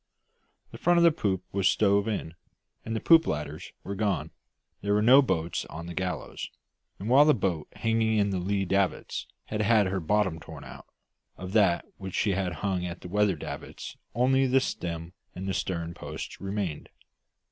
The 0.71 0.79
front 0.79 0.97
of 0.97 1.03
the 1.03 1.11
poop 1.11 1.43
was 1.51 1.67
stove 1.67 2.07
in, 2.07 2.33
and 2.83 2.95
the 2.95 2.99
poop 2.99 3.27
ladders 3.27 3.71
were 3.83 3.93
gone; 3.93 4.31
there 4.81 4.95
were 4.95 5.01
no 5.03 5.21
boats 5.21 5.63
on 5.65 5.85
the 5.85 5.93
gallows; 5.93 6.49
and 6.97 7.07
while 7.07 7.23
the 7.23 7.35
boat 7.35 7.67
hanging 7.73 8.17
in 8.17 8.31
the 8.31 8.39
lee 8.39 8.65
davits 8.65 9.27
had 9.45 9.61
had 9.61 9.85
her 9.85 9.99
bottom 9.99 10.39
torn 10.39 10.63
out, 10.63 10.87
of 11.37 11.53
that 11.53 11.85
which 11.97 12.23
had 12.23 12.51
hung 12.65 12.83
at 12.83 13.01
the 13.01 13.09
weather 13.09 13.35
davits 13.35 13.95
only 14.15 14.47
the 14.47 14.59
stem 14.59 15.13
and 15.35 15.55
stern 15.55 15.93
posts 15.93 16.41
remained. 16.41 16.89